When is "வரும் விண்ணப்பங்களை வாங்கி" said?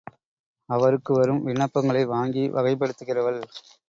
1.13-2.49